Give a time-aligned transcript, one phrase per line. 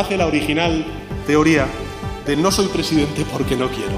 [0.00, 0.82] nace la original
[1.26, 1.66] teoría
[2.24, 3.92] de no soy presidente porque no quiero.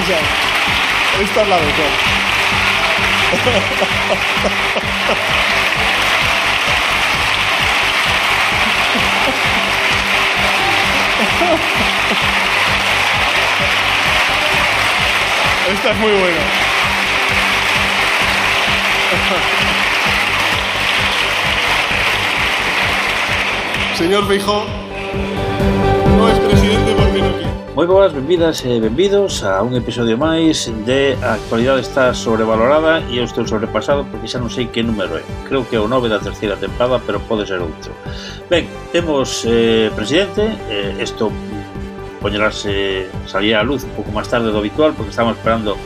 [0.00, 0.20] o sea,
[1.22, 1.90] esta es la mejor.
[15.72, 16.40] Esta es muy buena.
[24.00, 24.64] señor Feijó
[26.16, 27.50] no es presidente porque no quiere.
[27.76, 33.20] Moi boas, benvidas e benvidos a un episodio máis de A actualidade está sobrevalorada e
[33.20, 35.24] eu estou sobrepasado porque xa non sei que número é.
[35.44, 37.92] Creo que é o 9 da terceira temporada, pero pode ser outro.
[38.48, 41.28] Ben, temos eh, presidente, eh, isto
[42.24, 45.76] poñerase, salía a luz un pouco máis tarde do habitual porque estamos esperando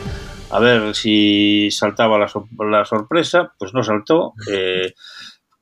[0.55, 4.39] a ver si saltaba la, so la sorpresa, pues non saltou.
[4.47, 4.95] Eh,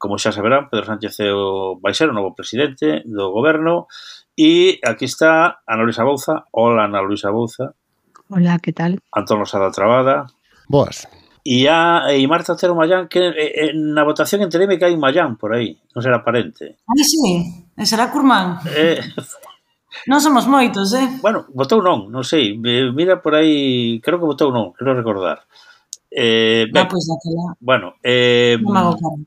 [0.04, 3.88] Como xa saberán, Pedro Sánchez é o, vai ser o novo presidente do goberno
[4.36, 6.44] e aquí está Ana Luisa Bouza.
[6.52, 7.72] Hola, Ana Luisa Bouza.
[8.28, 9.00] Hola, que tal?
[9.16, 10.28] Antón Losada Trabada.
[10.68, 11.08] Boas.
[11.48, 13.32] E a e Marta Otero Mayán, que
[13.80, 16.84] na votación en que hai un Mayán por aí, non será parente.
[16.84, 17.24] Ai, sí,
[17.72, 18.60] e será Curmán.
[18.76, 19.00] Eh,
[20.12, 21.08] non somos moitos, eh?
[21.24, 25.48] Bueno, votou non, non sei, mira por aí, creo que votou non, quero recordar.
[26.16, 27.58] Eh, ben, ah, pois daquela...
[27.60, 28.62] Bueno, eh,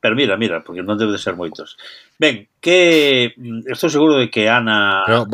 [0.01, 1.75] pero mira, mira, porque non debe de ser moitos.
[2.15, 5.03] Ben, que mm, estou seguro de que Ana...
[5.03, 5.27] Pero,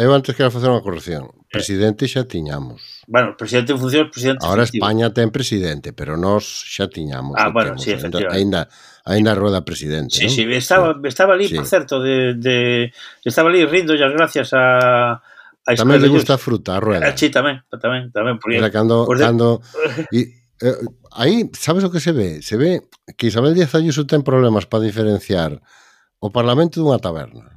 [0.00, 1.28] eu antes quero facer unha corrección.
[1.28, 1.60] Eh.
[1.60, 3.04] Presidente xa tiñamos.
[3.04, 4.80] Bueno, presidente en función, presidente Ahora efectivo.
[4.80, 7.36] España ten presidente, pero nós xa tiñamos.
[7.36, 7.84] Ah, bueno, temos.
[7.84, 8.40] sí, efectivamente.
[8.40, 8.60] Ainda,
[9.04, 10.32] ainda rueda presidente, Sí, ¿no?
[10.32, 11.60] sí, estaba, estaba ali, sí.
[11.60, 12.56] por certo, de, de,
[13.20, 17.12] estaba ali rindo as gracias a, a Tamén le gusta a fruta, a rueda.
[17.12, 18.40] Ah, sí, tamén, tamén, tamén.
[18.40, 19.60] Porque, Mira, cando, por cando,
[20.08, 20.16] de...
[20.16, 20.80] y, eh,
[21.12, 22.40] aí, sabes o que se ve?
[22.40, 25.60] Se ve que Isabel Díaz Ayuso ten problemas para diferenciar
[26.24, 27.54] o Parlamento dunha taberna.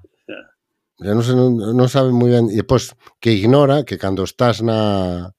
[0.98, 4.66] Ya non, se, non, non sabe moi ben e pois que ignora que cando estás
[4.66, 5.32] na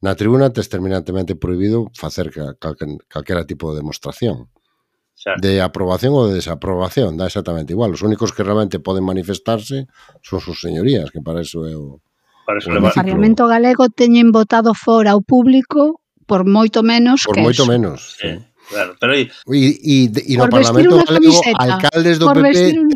[0.00, 2.76] na tribuna tes terminantemente prohibido facer cal,
[3.08, 4.48] calquera tipo de demostración
[5.16, 5.40] Exacto.
[5.44, 9.84] de aprobación ou de desaprobación dá exactamente igual, os únicos que realmente poden manifestarse
[10.24, 12.00] son sus señorías que para eso é o,
[12.48, 15.99] para eso o, o Parlamento Galego teñen votado fora o público
[16.30, 17.72] por moito menos por que moito eso.
[17.72, 18.14] menos.
[18.22, 18.38] Sí.
[18.70, 19.28] Claro, pero aí...
[19.50, 22.78] E, e, e no Parlamento Galego, camiseta, alcaldes do PP...
[22.78, 22.88] Un...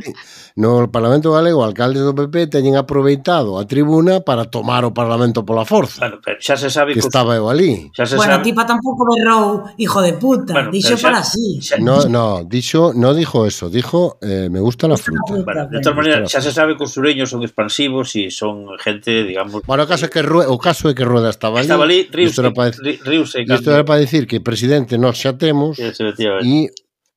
[0.55, 5.67] No Parlamento Galego, alcaldes do PP teñen aproveitado a tribuna para tomar o Parlamento pola
[5.67, 5.99] forza.
[5.99, 7.91] Bueno, pero xa se sabe que, que estaba eu ali.
[7.91, 8.47] Xa se bueno, sabe...
[8.47, 10.55] tipa tampouco berrou, hijo de puta.
[10.55, 11.59] Bueno, dixo xa, para sí.
[11.59, 11.83] Xa...
[11.83, 15.43] No, no, dixo, no dijo eso, dijo eh, me gusta la fruta.
[15.43, 19.27] Bueno, de todas maneras, xa se sabe que os sureños son expansivos e son gente,
[19.27, 19.59] digamos...
[19.67, 21.67] Bueno, o caso é que, Rue, o caso é que Rueda estaba ali.
[21.67, 26.43] Estaba ali, riuse isto Rius, Rius, Rius, Rius, Rius, Rius, Rius, Rius, Rius, Rius, 接着，第二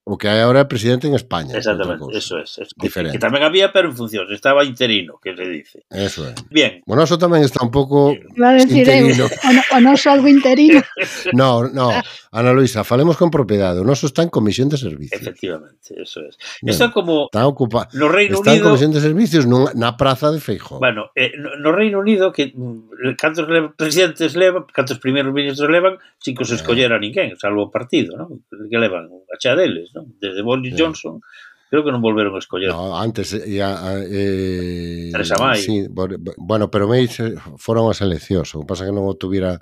[0.07, 1.51] O que hai agora é presidente en España.
[1.51, 2.55] Exactamente, eso es.
[2.63, 3.11] es diferente.
[3.11, 4.23] Que, que tamén había, pero en función.
[4.31, 5.83] Estaba interino, que se dice.
[5.91, 6.31] Eso é.
[6.47, 6.79] Bien.
[6.87, 9.27] O noso tamén está un pouco Iba a decir, eh, interino.
[9.27, 10.79] Eu, o, noso algo interino.
[11.35, 11.91] no, no.
[12.31, 13.83] Ana Luisa, falemos con propiedade.
[13.83, 15.19] O noso está en comisión de servicios.
[15.19, 16.39] Efectivamente, eso es.
[16.63, 17.27] Bueno, está como...
[17.27, 17.91] Está ocupa...
[17.91, 18.63] No Reino está Unido...
[18.63, 20.79] En comisión de servicios nun, na praza de Feijó.
[20.79, 23.43] Bueno, eh, no Reino Unido, que mm, cantos
[23.75, 26.63] presidentes levan, cantos primeiros ministros levan, sin que se eh.
[26.63, 28.31] escollera ninguén, salvo o partido, ¿no?
[28.47, 30.19] que levan a xa deles xeración.
[30.21, 30.81] Desde Boris sí.
[30.81, 31.21] Johnson
[31.69, 32.71] creo que non volveron a escoller.
[32.71, 35.59] No, antes eh, ya, eh, eh, Teresa May.
[35.59, 37.11] Sí, bueno, pero May
[37.59, 39.59] foron as eleccións, o que pasa que non o tuviera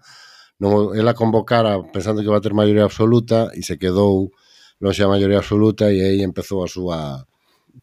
[0.62, 4.32] non ela convocara pensando que iba a ter maioría absoluta e se quedou
[4.80, 7.26] lonxe a maioría absoluta e aí empezou a súa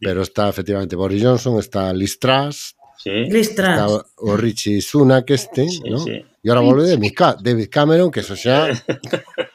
[0.00, 3.10] pero está efectivamente Boris Johnson, está Liz Truss, Sí.
[3.10, 5.98] Está o Richie Sunak este, sí, ¿no?
[5.98, 6.22] Sí.
[6.42, 8.70] E agora volve David, Ca David Cameron, que eso xa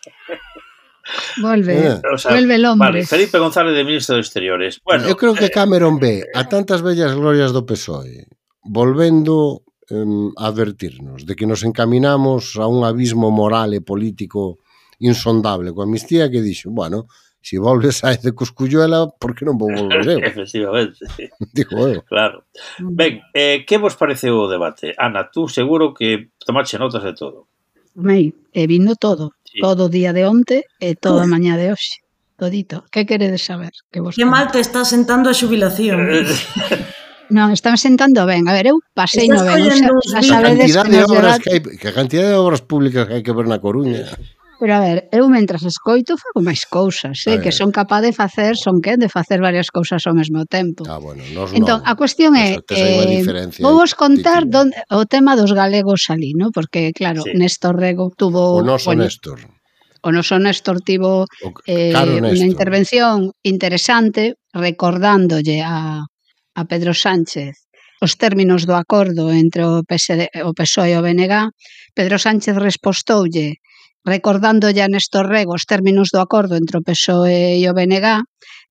[1.42, 2.02] Volve, eh.
[2.14, 3.04] o sea, volve hombre.
[3.04, 4.82] Vale, Felipe González de Ministro de Exteriores.
[4.84, 8.28] Bueno, Eu creo que eh, Cameron ve eh, a tantas bellas glorias do PSOE
[8.64, 10.04] volvendo eh,
[10.36, 14.60] a advertirnos de que nos encaminamos a un abismo moral e político
[15.00, 17.08] insondable coa amnistía que dixo, bueno,
[17.42, 20.20] se si volves a de Cusculluela, por que non vou volver eu?
[20.32, 21.00] Efectivamente.
[21.56, 22.04] Digo eu.
[22.04, 22.44] Claro.
[22.80, 22.96] Mm.
[22.98, 24.92] Ben, eh, que vos pareceu o debate?
[24.98, 27.48] Ana, tú seguro que tomache notas de todo.
[27.98, 29.58] Mei, e vindo todo, sí.
[29.58, 32.06] todo o día de onte e toda a mañá de hoxe.
[32.38, 32.86] Todito.
[32.94, 33.74] Que queredes saber?
[33.90, 36.06] Que vos Que mal te está sentando a xubilación.
[37.28, 38.48] Non, están sentando ben.
[38.48, 39.68] A ver, eu pasei no ben.
[39.68, 40.72] Xa, sabedes
[41.44, 44.08] que, que, que a cantidad de obras públicas que hai que ver na Coruña.
[44.60, 48.58] Pero a ver, eu mentras escoito fago máis cousas, eh, que son capaz de facer,
[48.58, 50.82] son que de facer varias cousas ao mesmo tempo.
[50.90, 51.90] Ah, bueno, nos entón, non.
[51.90, 53.22] a cuestión é eh,
[53.62, 56.50] vou vos contar donde, o tema dos galegos ali, ¿no?
[56.50, 57.38] Porque claro, sí.
[57.38, 59.46] Néstor Rego tuvo o noso bueno, Néstor.
[60.02, 61.30] O noso Néstor tivo
[61.70, 67.68] eh, unha intervención interesante recordándolle a, a Pedro Sánchez
[67.98, 71.50] os términos do acordo entre o, PSD, o PSOE e o BNG,
[71.98, 73.58] Pedro Sánchez respostoulle
[74.08, 78.24] recordándolle a Néstor Rego os términos do acordo entre o PSOE e o BNG,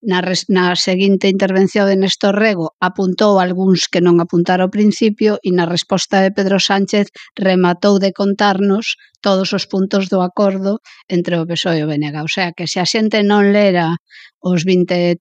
[0.03, 5.37] na, res, na seguinte intervención de Néstor Rego apuntou algúns que non apuntara ao principio
[5.45, 10.81] e na resposta de Pedro Sánchez rematou de contarnos todos os puntos do acordo
[11.11, 12.17] entre o PSOE e o BNG.
[12.25, 13.99] O sea, que se a xente non lera
[14.41, 15.21] os 22,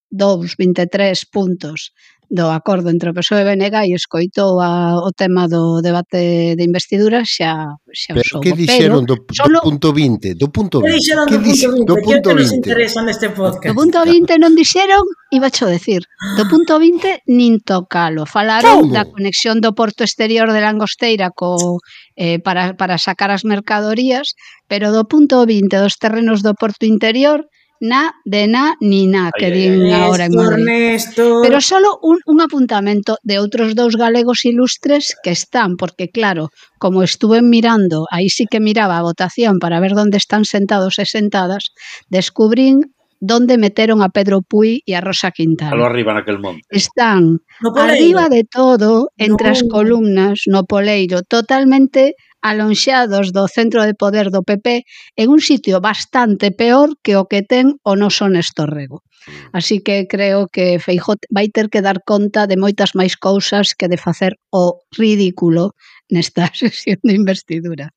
[0.56, 1.92] 23 puntos
[2.30, 6.64] do acordo entre o PSOE e BNG e escoitou a, o tema do debate de
[6.64, 9.62] investidura xa xa Pero que dixeron do, solo...
[9.62, 10.36] do punto 20?
[10.36, 10.92] Do punto 20.
[10.92, 11.60] Que dixeron do, dix...
[11.62, 12.36] do punto 20?
[12.36, 13.70] Que nos interesa neste podcast?
[13.70, 16.02] Do punto 20 non dixeron, iba xo decir.
[16.36, 18.26] Do punto 20 nin tocalo.
[18.26, 18.94] Falaron Como?
[18.94, 21.80] da conexión do porto exterior de Langosteira co
[22.18, 24.34] eh, para, para sacar as mercadorías,
[24.68, 27.46] pero do punto 20 dos terrenos do porto interior
[27.82, 30.68] na de na ni na que din agora en Madrid.
[30.68, 31.42] Ernesto.
[31.44, 37.04] Pero solo un, un apuntamento de outros dous galegos ilustres que están, porque claro, como
[37.04, 41.72] estuve mirando, aí sí que miraba a votación para ver onde están sentados e sentadas,
[42.08, 45.74] descubrín donde meteron a Pedro Puy e a Rosa Quintana.
[45.74, 46.68] Alo arriba naquel monte.
[46.70, 49.54] Están no arriba de todo, entre no.
[49.56, 52.14] as columnas, no poleiro, totalmente
[52.46, 54.86] alonxados do centro de poder do PP
[55.18, 59.02] en un sitio bastante peor que o que ten o noso Néstor Rego.
[59.50, 63.90] Así que creo que Feijó vai ter que dar conta de moitas máis cousas que
[63.90, 65.74] de facer o ridículo
[66.14, 67.90] nesta sesión de investidura.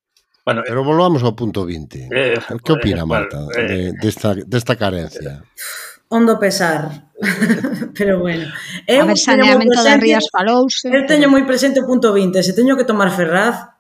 [0.49, 2.09] Bueno, Pero volvamos ao punto 20.
[2.09, 5.33] Eh, que opina, eh, Marta, eh, desta, de desta de carencia?
[6.09, 7.12] Hondo pesar.
[7.99, 8.49] Pero bueno.
[8.89, 10.89] Eu a ver, saneamento presente, de Rías falouse.
[10.89, 12.41] Eu teño moi presente o punto 20.
[12.41, 13.77] Se teño que tomar Ferraz,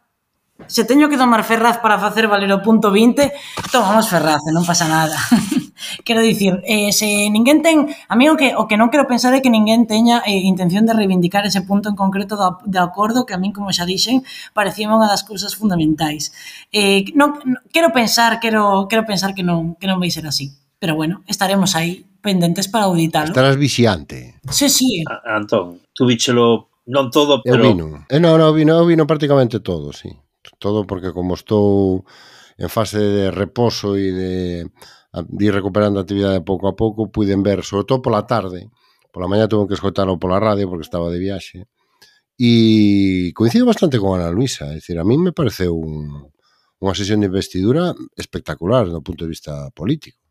[0.66, 3.32] se teño que tomar Ferraz para facer valer o punto 20,
[3.70, 5.14] tomamos Ferraz, non pasa nada.
[6.04, 9.30] quero dicir, eh, se ninguén ten, a mí o que, o que non quero pensar
[9.32, 13.22] é que ninguén teña eh, intención de reivindicar ese punto en concreto do, de acordo
[13.22, 16.34] que a min, como xa dixen, parecía unha das cousas fundamentais.
[16.74, 20.52] Eh, non, non, quero pensar, quero, quero pensar que non, que non vai ser así.
[20.78, 23.30] Pero bueno, estaremos aí pendentes para auditalo.
[23.30, 24.38] Estarás vixiante.
[24.50, 25.02] Sí, sí.
[25.06, 27.62] A, Antón, tú víchelo non todo, pero...
[27.62, 27.86] Eu vino.
[28.10, 30.10] Eh, non, non, vino, vino prácticamente todo, sí.
[30.58, 32.04] Todo porque como estou
[32.58, 34.32] en fase de reposo e de,
[35.14, 38.66] de ir recuperando a actividade pouco a pouco, puiden ver, sobre todo pola tarde,
[39.14, 41.70] pola mañá tuve que escoitalo pola radio porque estaba de viaxe,
[42.38, 46.30] e coincido bastante con Ana Luisa, é dicir, a mí me pareceu un,
[46.78, 50.22] unha sesión de investidura espectacular do punto de vista político.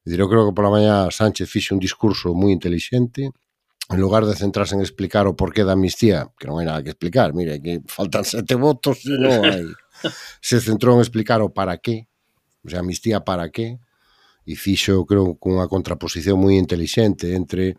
[0.00, 3.32] É dicir, eu creo que pola mañá Sánchez fixe un discurso moi inteligente,
[3.88, 6.90] en lugar de centrarse en explicar o porqué da amnistía, que non hai nada que
[6.90, 9.62] explicar, mire, que faltan sete votos e non hai.
[10.42, 12.10] Se centrou en explicar o para qué,
[12.64, 13.78] o sea, amnistía para qué,
[14.46, 17.78] e fixo, creo, cunha contraposición moi intelixente entre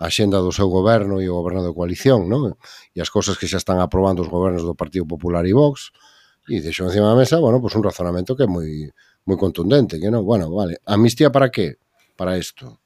[0.00, 2.54] a xenda do seu goberno e o goberno de coalición, non?
[2.94, 5.90] E as cousas que xa están aprobando os gobernos do Partido Popular e Vox,
[6.46, 8.90] e deixou encima da mesa, bueno, pois pues un razonamento que é moi
[9.26, 11.78] moi contundente, que non, bueno, vale, amnistía para qué?
[12.14, 12.80] Para isto.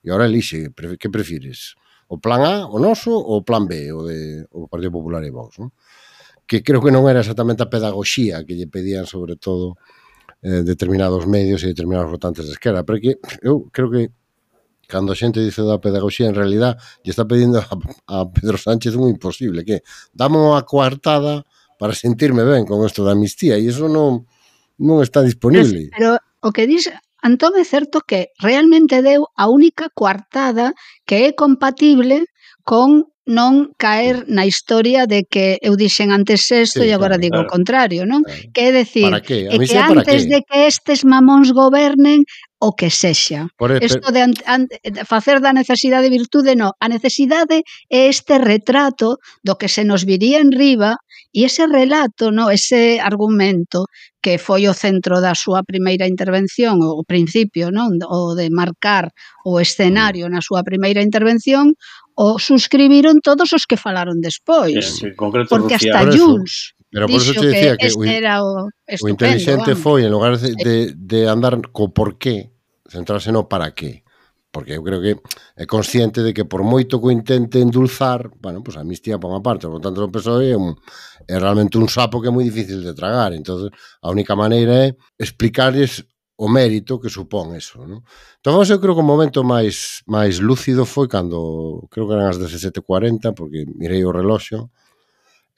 [0.00, 1.79] E agora elixe, que prefires?
[2.10, 5.30] o plan A, o noso, ou o plan B, o de o Partido Popular e
[5.30, 5.70] Vox, non?
[6.50, 9.78] que creo que non era exactamente a pedagoxía que lle pedían sobre todo
[10.42, 14.10] eh, determinados medios e determinados votantes de esquerda, pero que eu creo que
[14.90, 16.74] cando a xente dice da pedagoxía en realidad
[17.06, 17.70] lle está pedindo a,
[18.10, 21.46] a Pedro Sánchez un imposible, que dame unha coartada
[21.78, 24.26] para sentirme ben con isto da amnistía e iso non
[24.82, 25.94] non está disponible.
[25.94, 26.90] Pero, pero o que dis
[27.22, 30.72] Antón é certo que realmente deu a única coartada
[31.08, 32.26] que é compatible
[32.64, 37.22] con non caer na historia de que eu dixen antes isto sí, e agora claro,
[37.22, 38.26] digo claro, o contrario, non?
[38.26, 38.50] Claro.
[38.50, 39.38] Que é decir, é que
[39.78, 42.26] antes de que estes mamóns gobernen,
[42.60, 43.48] o que sexa.
[43.80, 44.66] Isto de an, an,
[45.06, 46.74] facer da necesidade virtude, no.
[46.76, 50.98] A necesidade é este retrato do que se nos viría en riba
[51.30, 53.86] E ese relato, no, ese argumento
[54.18, 59.14] que foi o centro da súa primeira intervención, o principio, non, o de marcar
[59.46, 60.32] o escenario mm.
[60.34, 61.78] na súa primeira intervención,
[62.18, 65.00] o suscribiron todos os que falaron despois.
[65.00, 68.66] En concreto, porque hasta Junts Pero por eso te decía que, que este era o,
[68.66, 69.78] o inteligente vamos.
[69.78, 72.50] foi, en lugar de, de, de andar co por qué,
[72.90, 74.02] centrarse no para qué
[74.50, 75.12] porque eu creo que
[75.56, 79.42] é consciente de que por moito que intente endulzar, bueno, pues a amnistía por unha
[79.42, 80.74] parte, por tanto o PSOE é, un,
[81.26, 83.70] é realmente un sapo que é moi difícil de tragar, entonces
[84.02, 86.02] a única maneira é explicarles
[86.40, 88.02] o mérito que supón eso, ¿no?
[88.40, 92.40] Entón, eu creo que o momento máis máis lúcido foi cando, creo que eran as
[92.40, 94.72] 17.40, porque mirei o reloxo,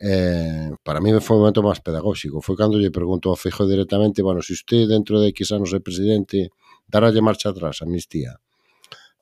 [0.03, 4.27] eh, para mí foi o momento máis pedagóxico, foi cando lle pregunto ao Feijo directamente,
[4.27, 6.51] bueno, se si usted dentro de X anos é presidente,
[6.91, 8.42] darálle marcha atrás, amnistía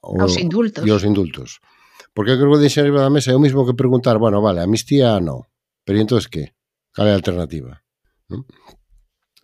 [0.01, 0.85] o, aos indultos.
[0.85, 1.61] E aos indultos.
[2.13, 5.21] Porque creo que deixar arriba da mesa é o mismo que preguntar, bueno, vale, amnistía
[5.21, 5.47] non,
[5.85, 6.57] pero entón que?
[6.91, 7.85] Cal é a alternativa?
[8.27, 8.43] ¿No?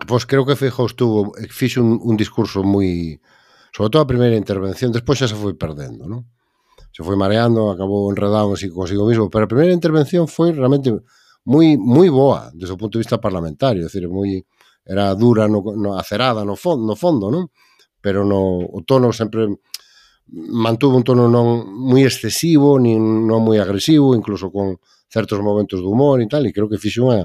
[0.04, 3.16] Pois creo que Feijóo estuvo, fixo un, un discurso moi
[3.76, 6.24] sobre todo a primeira intervención, despois xa se foi perdendo, non?
[6.96, 10.88] Se foi mareando, acabou enredado así consigo mismo, pero a primeira intervención foi realmente
[11.44, 14.40] moi moi boa desde o punto de vista parlamentario, é dicir, moi
[14.80, 17.52] era dura, no, no acerada no fondo, no fondo, non?
[18.00, 19.44] Pero no o tono sempre
[20.32, 25.86] mantuvo un tono non moi excesivo, nin non moi agresivo, incluso con certos momentos de
[25.86, 27.22] humor e tal, e creo que fixo unha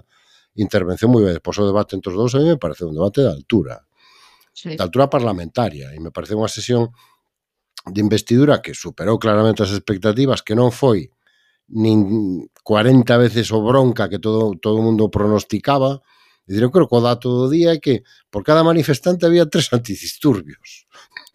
[0.55, 1.41] intervención moi ben.
[1.41, 3.81] Pois o debate entre os dous a mí me parece un debate de altura,
[4.53, 4.77] sí.
[4.77, 6.93] de altura parlamentaria, e me parece unha sesión
[7.89, 11.09] de investidura que superou claramente as expectativas, que non foi
[11.71, 16.03] nin 40 veces o bronca que todo todo o mundo pronosticaba.
[16.51, 19.71] E eu creo que o dato do día é que por cada manifestante había tres
[19.77, 20.85] antidisturbios.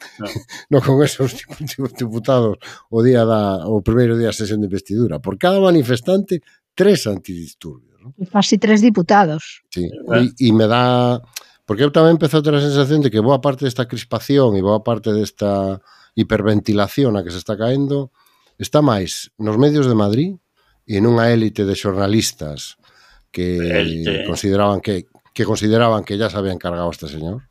[0.19, 0.27] no.
[0.71, 1.35] no Congreso dos
[1.99, 2.59] Diputados
[2.91, 5.19] o día da, o primeiro día da sesión de investidura.
[5.19, 6.41] Por cada manifestante,
[6.75, 8.01] tres antidisturbios.
[8.01, 8.15] ¿no?
[8.31, 9.63] Casi tres diputados.
[9.71, 10.31] Sí, eh.
[10.39, 11.21] e me dá...
[11.67, 14.63] Porque eu tamén empezou a ter a sensación de que boa parte desta crispación e
[14.63, 15.83] boa parte desta
[16.15, 18.15] hiperventilación a que se está caendo
[18.55, 20.39] está máis nos medios de Madrid
[20.87, 22.79] e nunha élite de xornalistas
[23.35, 24.25] que élite.
[24.31, 27.46] consideraban que que consideraban que ya se había encargado este señor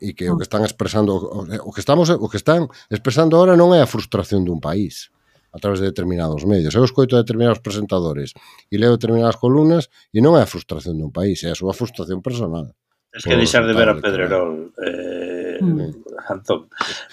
[0.00, 0.38] e que o ah.
[0.38, 4.44] que están expresando o que estamos o que están expresando ahora non é a frustración
[4.44, 5.08] dun país
[5.56, 6.76] a través de determinados medios.
[6.76, 8.36] Eu escoito a determinados presentadores
[8.68, 12.20] e leo determinadas columnas e non é a frustración dun país, é a súa frustración
[12.20, 12.76] personal.
[13.16, 16.04] Es que deixar de ver a Pedrerol, eh, mm.
[16.28, 16.68] Antón.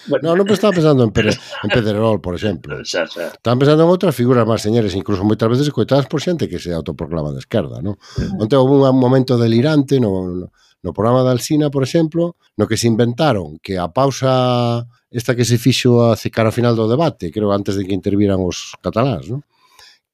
[0.06, 0.36] Bueno.
[0.36, 2.76] No, non estaba pensando en, Pere, en Pedrerol, por exemplo.
[2.84, 3.32] Xa, xa.
[3.32, 6.76] Estaba pensando en outras figuras máis señores, incluso moitas veces coitadas por xente que se
[6.76, 7.96] autoproclama de esquerda, non?
[8.20, 8.44] Mm.
[8.44, 10.52] Onte houve un momento delirante no, no,
[10.84, 15.48] No programa de Alsina, por exemplo, no que se inventaron que a pausa esta que
[15.48, 19.32] se fixo a cara ao final do debate, creo antes de que interviran os catalás,
[19.32, 19.40] ¿no?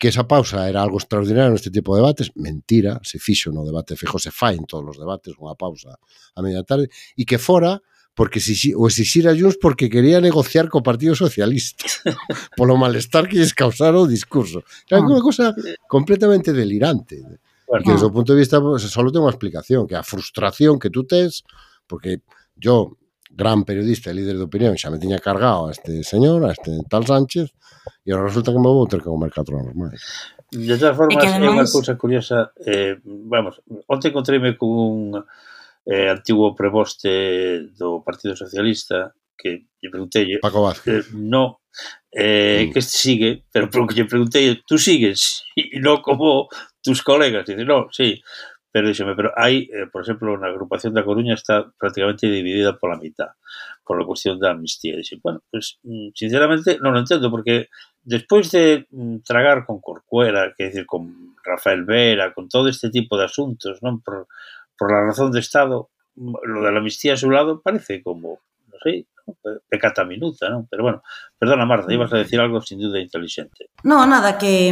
[0.01, 4.01] que esa pausa era algo extraordinario neste tipo de debates, mentira, se fixo no debate
[4.01, 6.01] fijo, se fai en todos os debates unha pausa
[6.33, 6.89] a media tarde,
[7.21, 7.85] e que fora
[8.17, 11.85] porque si, o exixira Junts porque quería negociar co Partido Socialista
[12.59, 14.65] polo malestar que lles causara o discurso.
[14.89, 15.07] Era ah.
[15.07, 15.53] unha cosa
[15.85, 17.21] completamente delirante
[17.71, 17.85] bueno.
[17.87, 20.91] Que desde o punto de vista, pues, solo ten unha explicación, que a frustración que
[20.91, 21.47] tú tes,
[21.87, 22.27] porque
[22.59, 22.99] yo,
[23.31, 26.83] gran periodista e líder de opinión, xa me tiña cargado a este señor, a este
[26.91, 27.55] tal Sánchez,
[28.03, 30.03] e ahora resulta que me vou ter que comer catro anos máis.
[30.51, 32.51] De todas formas, é unha cousa curiosa.
[32.59, 35.15] Eh, vamos, onte encontreime cun
[35.87, 40.43] eh, antigo preboste do Partido Socialista que lle preguntei...
[40.43, 41.07] Paco Vázquez.
[41.07, 41.63] Eh, no,
[42.13, 42.73] eh, mm.
[42.75, 45.47] que sigue, pero pelo que lle preguntei, tú sigues?
[45.61, 46.49] E non como
[46.83, 47.47] tus colegas.
[47.47, 48.23] dice, no, sí,
[48.73, 52.95] pero díxeme, pero hai, eh, por exemplo, na agrupación da Coruña está prácticamente dividida pola
[52.95, 53.35] mitad,
[53.83, 54.95] por a cuestión da amnistía.
[54.95, 57.67] Dixe, bueno, pues, mm, sinceramente non o entendo, porque
[58.07, 63.19] despois de mm, tragar con Corcuera, que decir, con Rafael Vera, con todo este tipo
[63.19, 64.31] de asuntos, non por,
[64.79, 68.39] por la razón de Estado, mm, lo da la amnistía a su lado parece como,
[68.71, 69.03] non sei,
[69.67, 70.71] pecata minuta, non?
[70.71, 71.03] Pero bueno,
[71.35, 73.75] perdona Marta, ibas a decir algo sin duda inteligente.
[73.83, 74.71] No, nada, que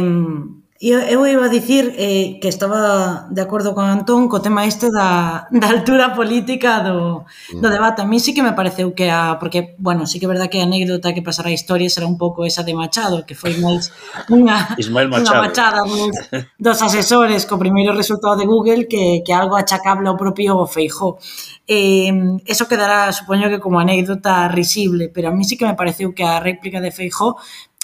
[0.81, 4.87] Eu, eu iba a dicir eh, que estaba de acordo con Antón co tema este
[4.87, 7.73] da, da altura política do, do mm.
[7.75, 7.99] debate.
[7.99, 9.35] A mí sí que me pareceu que a...
[9.43, 12.15] Porque, bueno, sí que é verdad que a anécdota que pasará a historia será un
[12.15, 13.91] pouco esa de Machado, que foi máis
[14.31, 15.43] unha, Ismael Machado.
[15.43, 16.15] unha machada dos,
[16.55, 21.19] dos asesores co primeiro resultado de Google que, que algo achacable ao propio Feijó.
[21.67, 26.15] Eh, eso quedará, supoño que como anécdota risible, pero a mí sí que me pareceu
[26.15, 27.35] que a réplica de Feijó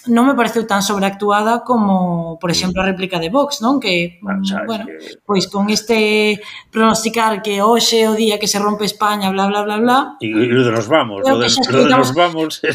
[0.07, 3.79] non me pareceu tan sobreactuada como, por exemplo, a réplica de Vox, non?
[3.79, 5.21] Que, ah, bueno, que...
[5.25, 9.77] pois con este pronosticar que hoxe o día que se rompe España, bla, bla, bla,
[9.77, 9.97] bla...
[10.21, 12.61] E lo de nos vamos, lo de, de nos vamos...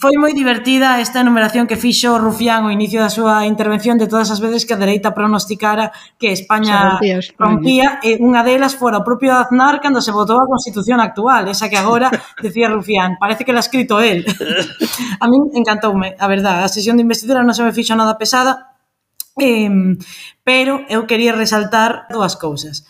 [0.00, 4.32] Foi moi divertida esta enumeración que fixo Rufián ao inicio da súa intervención de todas
[4.32, 9.04] as veces que a dereita pronosticara que España rompía, rompía e unha delas fora o
[9.04, 12.08] propio Aznar cando se votou a Constitución actual, esa que agora
[12.40, 14.24] decía Rufián, parece que la escrito él.
[15.20, 18.74] a min encantoume a verdade, a sesión de investidura non se me fixo nada pesada,
[19.38, 19.70] eh,
[20.42, 22.88] pero eu quería resaltar dúas cousas.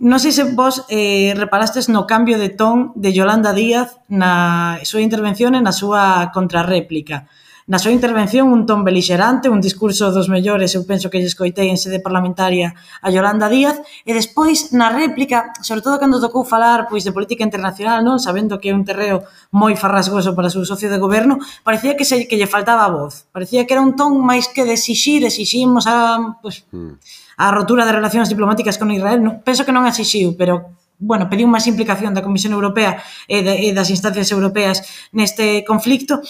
[0.00, 5.04] Non sei se vos eh, reparastes no cambio de ton de Yolanda Díaz na súa
[5.04, 7.28] intervención e na súa contrarréplica
[7.70, 11.70] na súa intervención un ton belixerante, un discurso dos mellores, eu penso que lle escoitei
[11.70, 16.90] en sede parlamentaria a Yolanda Díaz, e despois na réplica, sobre todo cando tocou falar
[16.90, 19.22] pois de política internacional, non sabendo que é un terreo
[19.54, 23.30] moi farrasgoso para o seu socio de goberno, parecía que se que lle faltaba voz,
[23.30, 26.98] parecía que era un ton máis que de exixir, exiximos a pois, hmm.
[27.38, 31.46] a rotura de relacións diplomáticas con Israel, non, penso que non exixiu, pero bueno, pediu
[31.46, 33.00] máis implicación da Comisión Europea
[33.30, 34.82] e, de, e das instancias europeas
[35.14, 36.20] neste conflicto,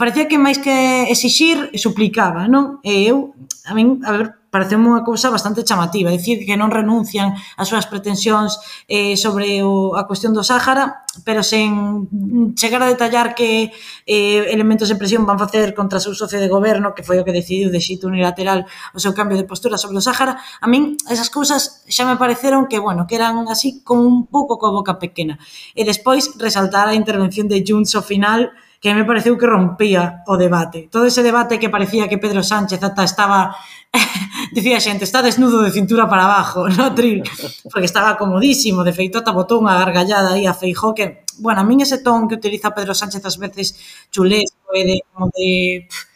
[0.00, 2.80] parecía que máis que exixir, suplicaba, non?
[2.80, 3.36] E eu,
[3.68, 7.84] a min, a ver, parece unha cousa bastante chamativa, dicir que non renuncian ás súas
[7.84, 12.08] pretensións eh, sobre o, a cuestión do Sáhara, pero sen
[12.56, 13.76] chegar a detallar que
[14.08, 17.24] eh, elementos de presión van facer contra o seu socio de goberno, que foi o
[17.28, 18.64] que decidiu de xito unilateral
[18.96, 22.66] o seu cambio de postura sobre o Sáhara, a min esas cousas xa me pareceron
[22.72, 25.36] que, bueno, que eran así como un pouco coa boca pequena.
[25.76, 30.40] E despois resaltar a intervención de Junts ao final, que me pareceu que rompía o
[30.40, 30.88] debate.
[30.88, 33.52] Todo ese debate que parecía que Pedro Sánchez ata estaba
[34.56, 37.20] dicía a xente, está desnudo de cintura para abajo, no tril,
[37.68, 41.64] porque estaba comodísimo, de feito ata botou unha gargallada aí a Feijó que, bueno, a
[41.68, 43.76] min ese ton que utiliza Pedro Sánchez ás veces
[44.08, 46.09] chulesco e de, como de pff,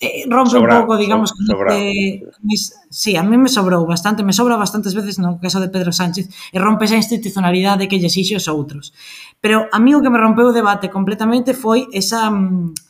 [0.00, 1.74] eh, rompe sobra, un pouco, digamos, so, sobra.
[1.74, 5.68] Que, mis, sí, a mí me sobrou bastante, me sobra bastantes veces no caso de
[5.68, 8.94] Pedro Sánchez, e rompe esa institucionalidade que lle exixe os outros.
[9.42, 12.87] Pero a mí o que me rompeu o debate completamente foi esa mm,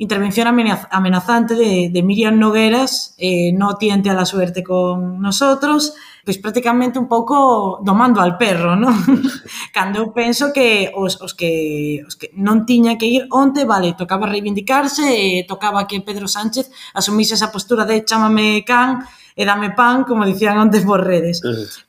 [0.00, 0.48] intervención
[0.90, 5.92] amenazante de, de Miriam Nogueras eh, no tiente a la suerte con nosotros,
[6.24, 8.96] pois prácticamente un pouco domando al perro, non?
[9.76, 13.92] Cando eu penso que os, os, que, os que non tiñan que ir onte, vale,
[13.92, 19.72] tocaba reivindicarse, e tocaba que Pedro Sánchez asumise esa postura de chámame can, e dame
[19.72, 21.40] pan, como dicían antes por redes.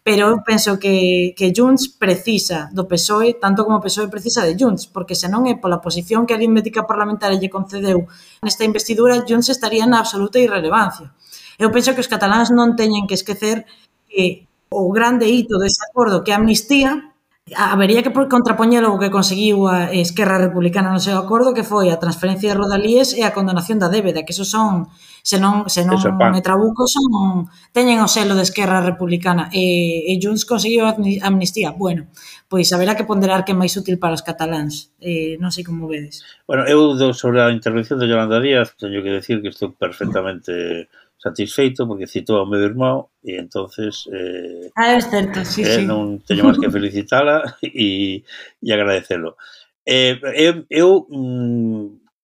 [0.05, 4.55] Pero eu penso que, que Junts precisa do PSOE, tanto como o PSOE precisa de
[4.55, 8.07] Junts, porque senón é pola posición que a aritmética parlamentaria lle concedeu
[8.41, 11.11] nesta investidura, Junts estaría na absoluta irrelevancia.
[11.59, 13.67] Eu penso que os cataláns non teñen que esquecer
[14.07, 17.10] que o grande hito dese acordo que a amnistía
[17.57, 21.97] Habería que contrapoñelo o que conseguiu a Esquerra Republicana no seu acordo que foi a
[21.97, 24.85] transferencia de Rodalíes e a condonación da débeda, que eso son,
[25.25, 25.97] se non, se non
[26.29, 30.93] me trabuco, son, teñen o selo de Esquerra Republicana e, e Junts conseguiu a
[31.25, 31.73] amnistía.
[31.73, 32.13] Bueno,
[32.45, 34.93] pois haberá que ponderar que é máis útil para os cataláns.
[35.01, 36.21] Eh, non sei como vedes.
[36.45, 40.87] Bueno, eu do, sobre a intervención de Yolanda Díaz teño que decir que estou perfectamente
[41.21, 45.85] satisfeito porque citou ao meu irmão e entonces eh, ah, é certo, sí, eh, sí.
[45.85, 48.25] non teño máis que felicitala e,
[48.57, 49.37] e agradecelo.
[49.85, 50.89] Eh, eh eu, eu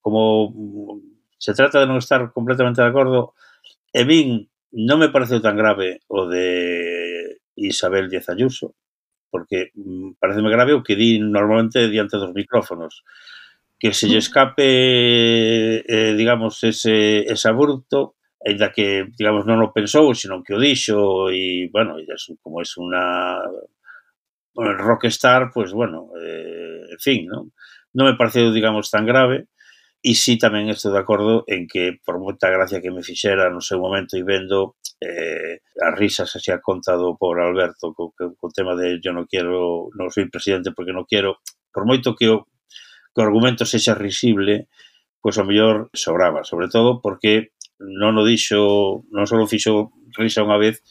[0.02, 3.38] como mm, se trata de non estar completamente de acordo,
[3.94, 8.74] e vin non me pareceu tan grave o de Isabel Díaz Ayuso,
[9.30, 13.06] porque mm, pareceme grave o que di normalmente diante dos micrófonos
[13.78, 14.66] que se lle escape
[15.86, 21.30] eh, digamos ese, ese abrupto ainda que, digamos, non o pensou, sino que o dixo,
[21.30, 23.42] e, bueno, e es, como es unha
[24.54, 27.54] bueno, rockstar, pues, bueno, eh, en fin, non?
[27.94, 29.50] Non me pareceu, digamos, tan grave,
[29.98, 33.58] e sí tamén estou de acordo en que, por moita gracia que me fixera no
[33.58, 38.34] seu momento e vendo eh, as risas así a conta do pobre Alberto co, co,
[38.38, 41.42] co tema de yo non quero, non soy presidente porque non quero,
[41.74, 42.46] por moito que o,
[43.10, 44.70] que o argumento sexa risible,
[45.18, 50.42] pois pues, o mellor sobraba, sobre todo porque non o dixo, non só fixo risa
[50.42, 50.82] unha vez,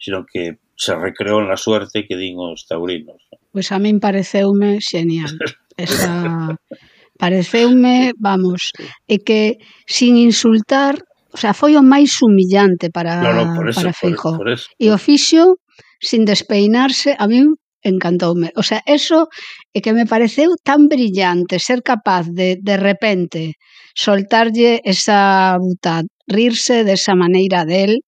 [0.00, 3.20] sino que se recreou na suerte que din os taurinos.
[3.52, 5.36] Pois a min pareceume xenial.
[5.76, 6.56] Esa...
[7.20, 8.72] pareceume, vamos,
[9.04, 10.96] e que sin insultar,
[11.28, 14.40] o sea, foi o máis humillante para, no, no, por eso, para Feijó.
[14.40, 14.72] Por, por eso.
[14.80, 15.60] E o fixo
[16.00, 18.52] sin despeinarse, a min encantoume.
[18.56, 19.28] O sea, eso
[19.76, 23.60] é que me pareceu tan brillante ser capaz de de repente
[23.92, 28.00] soltarlle esa butad rirse desa maneira del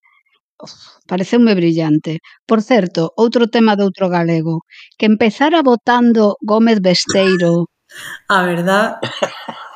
[1.10, 2.22] pareceume brillante.
[2.46, 4.62] Por certo, outro tema de outro galego,
[4.98, 7.66] que empezara votando Gómez Besteiro.
[8.28, 8.96] A verdad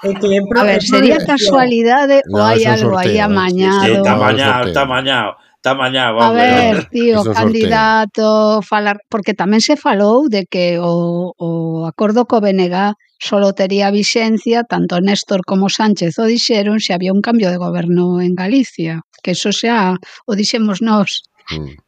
[0.02, 4.00] é que é A ver, sería casualidade ou hai algo aí amañado.
[4.00, 6.30] Está amañado, está amañado mañá, vamos.
[6.30, 11.50] A ver, tío, Eso candidato, falar, porque tamén se falou de que o, o
[11.88, 17.24] acordo co BNG solo tería vixencia, tanto Néstor como Sánchez o dixeron se había un
[17.24, 19.96] cambio de goberno en Galicia, que eso xa
[20.28, 21.26] o dixemos nós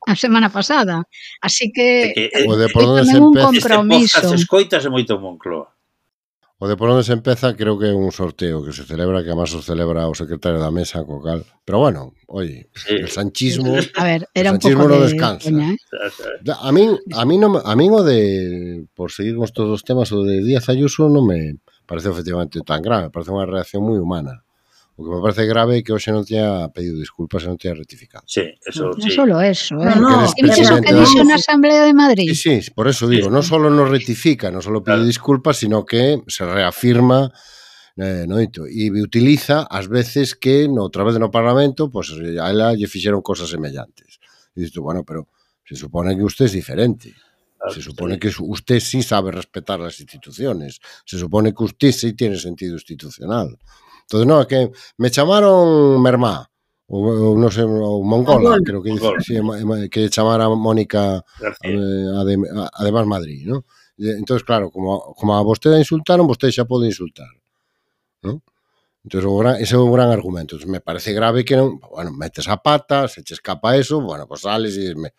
[0.07, 1.05] a semana pasada.
[1.43, 4.35] Así que, que, que, é, é, que, que, que, que, que, compromiso.
[4.35, 5.78] Este podcast que, moito Moncloa.
[6.61, 9.31] O de por onde se empeza creo que é un sorteo que se celebra, que
[9.31, 11.47] además o celebra o secretario da mesa, co cal.
[11.63, 12.99] Pero bueno, oye, sí.
[12.99, 15.47] el sanchismo, a ver, era sanchismo un pouco no de descansa.
[15.55, 15.79] Coña, ¿eh?
[16.59, 20.11] A min, a min, no, a min o de, por seguir con estos dos temas,
[20.11, 24.43] o de Díaz Ayuso non me parece efectivamente tan grave, parece unha reacción moi humana.
[24.99, 27.79] O que me parece grave é que hoxe non teña pedido disculpas e non teña
[27.79, 28.27] rectificado.
[28.27, 29.07] Sí, eso no, sí.
[29.07, 29.95] Non solo eso, eh.
[29.95, 32.27] No, no, que no, o que dixo na Asamblea de Madrid.
[32.35, 35.07] Sí, sí, por eso digo, non solo non rectifica, non solo pide claro.
[35.07, 37.31] disculpas, sino que se reafirma
[37.95, 42.51] eh, noito e utiliza as veces que no outra do no Parlamento, pois pues, a
[42.51, 44.19] ela lle fixeron cosas semellantes.
[44.51, 45.31] E dito, bueno, pero
[45.63, 47.15] se supone que usted es diferente.
[47.55, 50.83] Claro, se supone que usted sí sabe respetar las instituciones.
[51.07, 53.59] Se supone que usted sí tiene sentido institucional.
[54.11, 56.51] Entonces, no, que me chamaron Mermá,
[56.87, 58.63] o, o no sé, o Mongola, Mongol.
[58.65, 59.23] creo que Mongol.
[59.23, 59.35] sí,
[59.91, 61.23] que chamara Mónica
[61.63, 62.43] eh, adem,
[62.73, 63.67] además Madrid, ¿no?
[63.99, 67.29] Entonces, claro, como, como a vostede insultaron, vostede xa pode insultar.
[68.23, 68.41] ¿no?
[69.05, 70.57] Entonces, o gran, ese é un gran argumento.
[70.57, 74.25] Entonces, me parece grave que non, bueno, metes a pata, se che escapa eso, bueno,
[74.25, 75.13] pues sales e me,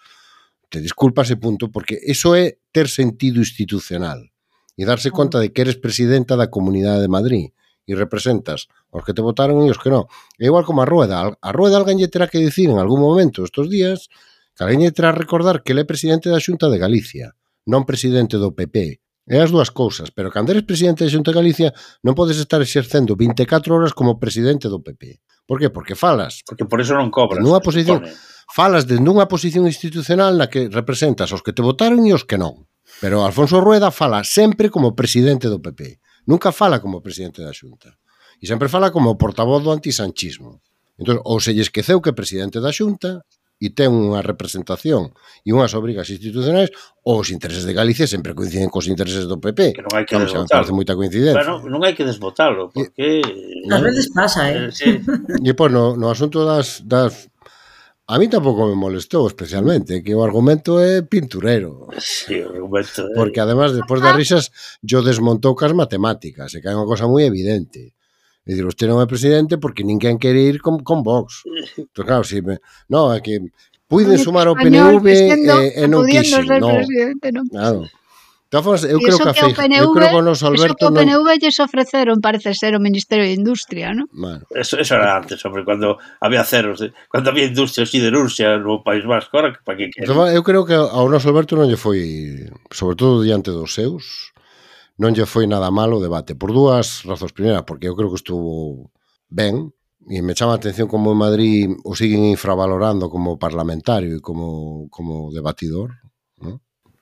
[0.70, 4.34] te disculpas e punto, porque eso é ter sentido institucional
[4.74, 5.16] e darse ah.
[5.16, 7.54] conta de que eres presidenta da Comunidade de Madrid
[7.90, 10.06] e representas os que te votaron e os que non.
[10.38, 11.34] É igual como a Rueda.
[11.34, 14.14] A Rueda alguén lle terá que dicir en algún momento estos días
[14.54, 17.34] que alguén lle terá recordar que ele é presidente da Xunta de Galicia,
[17.66, 19.02] non presidente do PP.
[19.30, 21.70] É as dúas cousas, pero cando eres presidente da Xunta de Galicia
[22.06, 25.22] non podes estar exercendo 24 horas como presidente do PP.
[25.50, 25.70] Por que?
[25.70, 26.46] Porque falas.
[26.46, 27.42] Porque por eso non cobras.
[27.42, 28.06] Nunha posición,
[28.50, 32.42] falas dende unha posición institucional na que representas os que te votaron e os que
[32.42, 32.70] non.
[32.98, 36.02] Pero Alfonso Rueda fala sempre como presidente do PP.
[36.30, 37.90] Nunca fala como presidente da Xunta.
[38.38, 40.62] E sempre fala como portavoz do antisanchismo.
[41.02, 43.26] Entón, ou se lle esqueceu que é presidente da Xunta
[43.58, 45.10] e ten unha representación
[45.42, 46.70] e unhas obrigas institucionais
[47.02, 49.74] ou os intereses de Galicia sempre coinciden cos intereses do PP.
[49.74, 50.54] Que non hai que claro, desbotalo.
[50.54, 51.42] Parece moita coincidencia.
[51.42, 52.94] Bueno, non hai que desbotalo, porque...
[52.94, 53.26] E,
[53.66, 53.82] non?
[53.82, 54.70] Veces pasa, eh?
[54.70, 55.02] eh
[55.50, 57.26] e, pois, no, no asunto das, das
[58.10, 61.94] A mí tampouco me molestou especialmente, que o argumento é pinturero.
[62.02, 63.14] Sí, o argumento é...
[63.14, 64.50] Porque además, despois das risas,
[64.82, 67.94] yo desmontou cas matemáticas, e que é unha cosa moi evidente.
[67.94, 71.46] E dicir, usted non é presidente porque ninguén quere ir con, con Vox.
[71.78, 72.58] Entón, claro, si me...
[72.90, 73.46] No, é que
[73.86, 76.50] puiden sumar o PNV e, e non quixen.
[76.58, 76.82] No,
[77.54, 77.86] claro.
[78.52, 80.86] Formas, eu creo que, que o PNV, eu creo que o noso Alberto eso que
[80.86, 81.38] o PNV non...
[81.38, 84.10] lles ofreceron, parece ser, o Ministerio de Industria, non?
[84.10, 84.42] Bueno.
[84.50, 86.82] Eso, eso era antes, hombre, cuando había ceros,
[87.14, 90.10] cuando había industria siderurgia no País Vasco, ahora para que quere?
[90.10, 94.34] Eu creo que ao noso Alberto non lle foi, sobre todo diante dos seus,
[94.98, 97.38] non lle foi nada malo o debate, por dúas razóns.
[97.38, 98.90] Primeira, porque eu creo que estuvo
[99.30, 99.70] ben,
[100.10, 104.90] e me chama a atención como en Madrid o siguen infravalorando como parlamentario e como,
[104.90, 106.02] como debatidor,
[106.42, 106.58] non?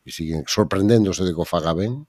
[0.07, 2.07] e siguen sorprendéndose de que o faga ben.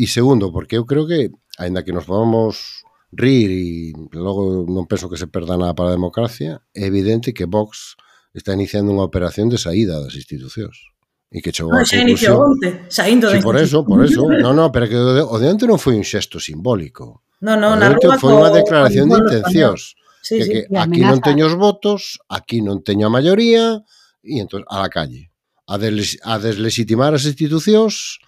[0.00, 1.28] E segundo, porque eu creo que,
[1.60, 2.80] aínda que nos podamos
[3.12, 7.44] rir e logo non penso que se perda nada para a democracia, é evidente que
[7.44, 8.00] Vox
[8.32, 10.88] está iniciando unha operación de saída das institucións.
[11.30, 14.26] E que chegou no, a xa iniciou onte, saindo sí, por eso, por eso.
[14.26, 17.22] No, no, pero que o de onte non foi un xesto simbólico.
[17.44, 19.94] No, no, na rúa foi unha declaración de intencións.
[20.20, 23.82] Sí, que, sí, que aquí non teño os votos, aquí non teño a maioría,
[24.26, 25.29] e entón a la calle
[25.70, 28.18] a, des, a deslegitimar as institucións,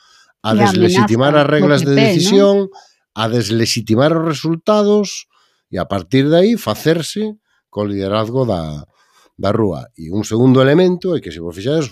[0.46, 2.74] a e deslegitimar as reglas de decisión, ¿no?
[3.18, 5.26] a deslegitimar os resultados
[5.66, 7.34] e a partir de aí facerse
[7.66, 8.86] co liderazgo da,
[9.34, 9.90] da rúa.
[9.98, 11.90] E un segundo elemento é que, se vos fixades,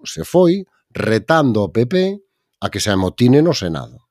[0.00, 2.16] se foi retando o PP
[2.64, 4.08] a que se amotine no Senado.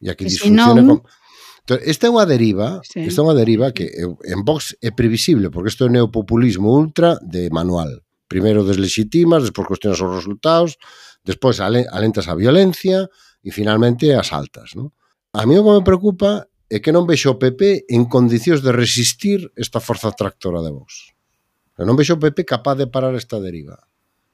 [0.00, 0.80] E a que, que disfuncione...
[0.80, 1.04] Non...
[1.04, 1.20] Con...
[1.60, 3.04] Entón, esta é unha deriva, sí.
[3.04, 7.20] esta é unha deriva que eh, en Vox é previsible, porque isto é neopopulismo ultra
[7.20, 8.00] de manual
[8.30, 10.78] primeiro deslegitimas, despois cuestionas os resultados,
[11.26, 13.10] despois alentas a violencia
[13.42, 14.78] e finalmente as altas.
[14.78, 14.94] Non?
[15.34, 18.70] A mí o que me preocupa é que non vexo o PP en condicións de
[18.70, 21.10] resistir esta forza tractora de Vox.
[21.82, 23.82] Non vexo o PP capaz de parar esta deriva.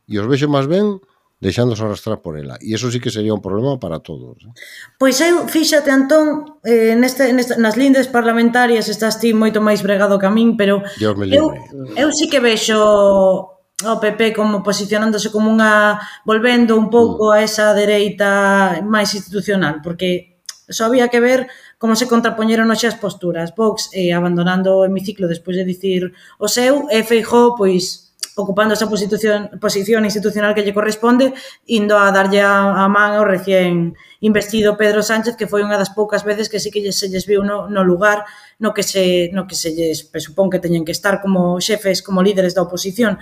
[0.05, 1.01] E os vexo máis ben
[1.41, 2.61] deixándose arrastrar por ela.
[2.61, 4.37] E eso sí que sería un problema para todos.
[4.45, 4.53] ¿eh?
[5.01, 10.21] Pois eu, fíxate, Antón, eh, neste, neste, nas lindes parlamentarias estás ti moito máis bregado
[10.21, 11.53] que a min, pero eu,
[11.97, 17.35] eu sí que vexo o PP como posicionándose como unha volvendo un pouco mm.
[17.37, 22.97] a esa dereita máis institucional, porque só había que ver como se contrapoñeron hoxe as
[22.97, 23.53] posturas.
[23.53, 28.89] Vox eh, abandonando o hemiciclo despois de dicir o seu, e Feijó, pois, ocupando esa
[28.89, 31.33] posición, posición institucional que lle corresponde,
[31.69, 35.93] indo a darlle a, a man ao recién investido Pedro Sánchez, que foi unha das
[35.93, 38.29] poucas veces que sí que se lles viu no, no lugar
[38.61, 42.21] no que se, no que se lles presupón que teñen que estar como xefes, como
[42.21, 43.17] líderes da oposición.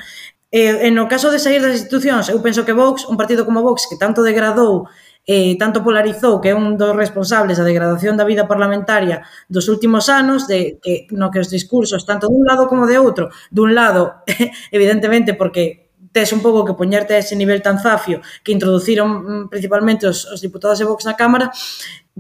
[0.55, 3.67] E, en o caso de sair das institucións, eu penso que Vox, un partido como
[3.67, 4.87] Vox, que tanto degradou
[5.27, 10.07] eh, tanto polarizou que é un dos responsables da degradación da vida parlamentaria dos últimos
[10.07, 14.23] anos, de, que, no que os discursos tanto dun lado como de outro, dun lado,
[14.77, 15.84] evidentemente, porque
[16.15, 20.23] tes un pouco que poñerte a ese nivel tan zafio que introduciron mm, principalmente os,
[20.31, 21.51] os diputados de Vox na Cámara,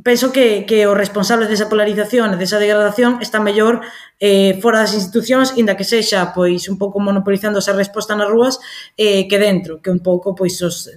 [0.03, 3.87] penso que, que os responsables desa polarización e desa degradación están mellor
[4.19, 8.59] eh, fora das institucións, inda que sexa pois un pouco monopolizando esa resposta nas rúas
[8.99, 10.91] eh, que dentro, que un pouco pois os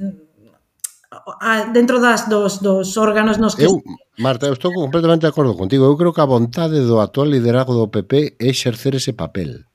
[1.37, 3.69] a, dentro das dos, dos órganos nos que...
[3.69, 3.77] Eu,
[4.17, 5.85] Marta, eu estou completamente de acordo contigo.
[5.85, 9.69] Eu creo que a vontade do actual liderazgo do PP é exercer ese papel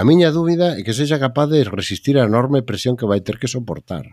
[0.00, 3.36] A miña dúbida é que sexa capaz de resistir a enorme presión que vai ter
[3.36, 4.08] que soportar.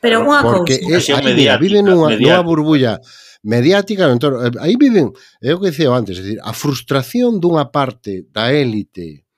[0.00, 2.96] Pero unha Porque cousa, é, mira, viven nunha, nunha burbulla
[3.44, 5.12] mediática, entón, aí viven,
[5.44, 9.28] é o que dicía antes, é dicir, a frustración dunha parte da élite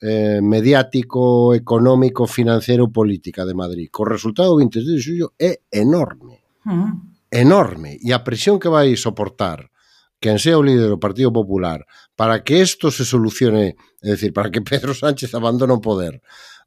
[0.00, 3.92] eh, mediático, económico, financiero, política de Madrid.
[3.92, 6.40] Co resultado 23 de xullo é enorme.
[6.64, 6.92] Uh -huh.
[7.28, 8.00] Enorme.
[8.00, 9.71] E a presión que vai soportar
[10.22, 11.82] quen sea o líder do Partido Popular,
[12.14, 16.22] para que isto se solucione, é dicir, para que Pedro Sánchez abandone o poder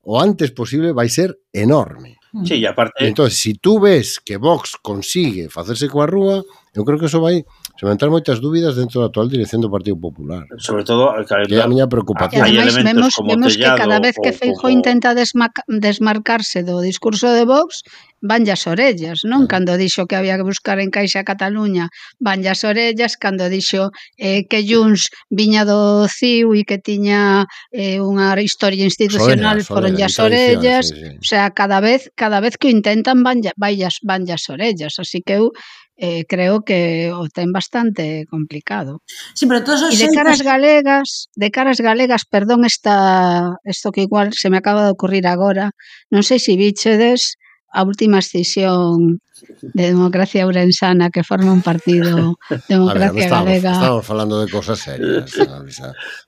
[0.05, 2.17] o antes posible vai ser enorme.
[2.45, 3.07] Sí, e aparte...
[3.07, 6.45] Entón, se si tú ves que Vox consigue facerse coa rúa,
[6.77, 7.41] eu creo que eso vai
[7.81, 10.47] levantar moitas dúbidas dentro da actual dirección do Partido Popular.
[10.57, 12.43] Sobre todo, eh, que é a miña preocupación.
[12.43, 14.75] Ademais, vemos, vemos tellado, que cada vez que Feijó como...
[14.75, 17.83] intenta desmarcarse do discurso de Vox,
[18.23, 19.45] vanlle as orellas, non?
[19.45, 24.47] Cando dixo que había que buscar en Caixa Cataluña, vanlle as orellas, cando dixo eh,
[24.49, 30.89] que Junts viña do CIU e que tiña eh, unha historia institucional foronlle as orellas,
[30.89, 31.11] sí, sí.
[31.21, 33.51] o sea, cada vez cada vez que o intentan vanlle
[33.85, 35.51] as, vanlle as orellas, así que eu
[35.97, 38.99] eh, creo que o ten bastante complicado.
[39.33, 44.03] Sí, pero todos os e de caras galegas, de caras galegas, perdón, esta, esto que
[44.03, 45.71] igual se me acaba de ocurrir agora,
[46.11, 47.39] non sei se bichedes
[47.75, 49.19] a última escisión
[49.61, 52.39] de Democracia Ourensana que forma un partido
[52.71, 53.71] Democracia a ver, estamos, Galega.
[53.73, 55.31] Estamos falando de cosas serias.
[55.31, 55.81] ¿sabes?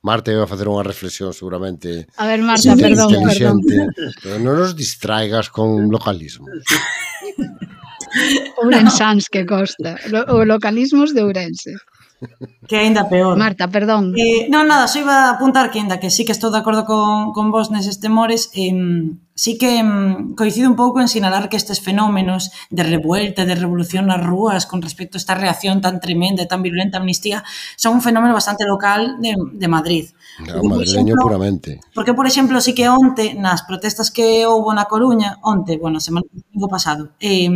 [0.04, 3.58] Marta iba a facer unha reflexión seguramente A ver, Marta, perdón, perdón.
[4.20, 6.52] Pero non nos distraigas con localismo.
[8.58, 9.96] Ourensáns que costa.
[10.30, 11.74] O localismos de Ourense.
[12.68, 13.38] Que aínda peor.
[13.38, 14.18] Marta, perdón.
[14.18, 16.84] Eh, non, nada, só iba a apuntar que ainda que sí que estou de acordo
[16.84, 18.74] con, con vos neses temores, eh,
[19.38, 19.86] sí que
[20.34, 24.82] coincido un pouco en sinalar que estes fenómenos de revuelta, de revolución nas rúas con
[24.82, 27.46] respecto a esta reacción tan tremenda e tan virulenta amnistía,
[27.78, 30.10] son un fenómeno bastante local de, de Madrid.
[30.42, 31.70] No, porque, madrileño por exemplo, puramente.
[31.94, 36.26] Porque, por exemplo, sí que onte, nas protestas que houbo na Coruña, onte, bueno, semana
[36.34, 37.50] domingo pasado, eh,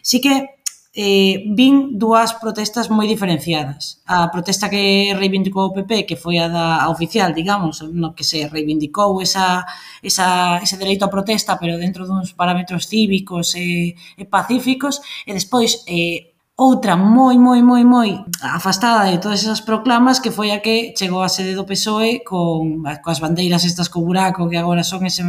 [0.00, 0.59] sí que
[0.92, 4.02] eh, vin dúas protestas moi diferenciadas.
[4.10, 8.24] A protesta que reivindicou o PP, que foi a da a oficial, digamos, no que
[8.26, 9.62] se reivindicou esa,
[10.02, 15.86] esa, ese dereito a protesta, pero dentro duns parámetros cívicos e, e pacíficos, e despois
[15.86, 16.29] eh,
[16.60, 21.24] outra moi, moi, moi, moi afastada de todas esas proclamas que foi a que chegou
[21.24, 25.24] a sede do PSOE con, coas bandeiras estas co buraco que agora son ese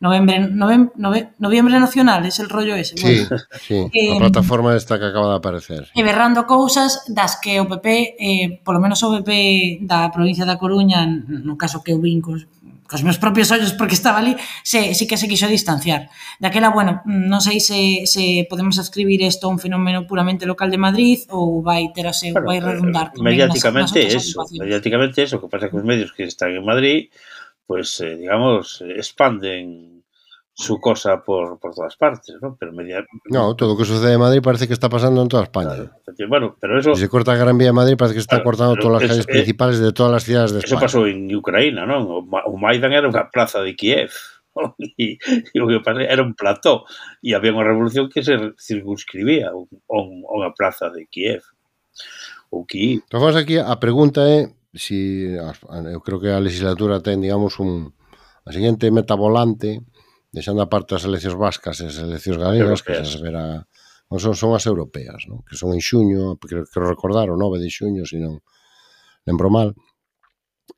[0.00, 2.96] novembro, novembro, novembro, noviembre nacional, es el rollo ese.
[2.96, 3.44] Sí, bueno.
[3.60, 5.92] sí, eh, a plataforma esta que acaba de aparecer.
[5.92, 10.56] E berrando cousas das que o PP, eh, polo menos o PP da provincia da
[10.56, 12.24] Coruña, no caso que eu vin
[12.90, 14.34] cos meus propios ollos porque estaba ali,
[14.66, 16.10] se, se que se quixo distanciar.
[16.42, 20.82] Daquela, bueno, non sei se, se podemos ascribir isto a un fenómeno puramente local de
[20.82, 24.42] Madrid ou vai ter a seu, bueno, vai eh, redundar tamén mediáticamente nas, nas eso,
[24.58, 27.14] mediáticamente eso, que pasa que os medios que están en Madrid,
[27.70, 29.89] pues eh, digamos eh, expanden
[30.52, 32.56] su cosa por, por todas partes, ¿no?
[32.58, 33.04] Pero media...
[33.26, 35.70] No, todo lo que sucede en Madrid parece que está pasando en toda España.
[35.70, 35.90] Claro.
[36.28, 36.94] Bueno, pero eso...
[36.94, 39.02] Si se corta Gran Vía de Madrid parece que se está claro, cortando todas las
[39.02, 40.86] es, calles eh, principales de todas las ciudades de eso España.
[40.86, 42.22] Eso pasó en Ucrania, ¿no?
[42.58, 44.10] Maidan era una plaza de Kiev.
[44.56, 44.76] ¿no?
[44.96, 46.84] Y, y, lo que pasa era un plató
[47.22, 51.46] y había unha revolución que se circunscribía a unha plaza de Kiev
[52.50, 53.06] ou Kiev.
[53.06, 57.94] Entón, vamos aquí a pregunta é si eu creo que a legislatura ten, digamos, un
[58.42, 59.86] a seguinte meta volante
[60.30, 63.06] deixando aparte as eleccións vascas e as eleccións galegas, europeas.
[63.06, 63.66] que se verá
[64.10, 65.42] non son, son as europeas, non?
[65.46, 68.42] que son en xuño, creo que recordar o 9 de xuño, se non
[69.22, 69.78] lembro mal.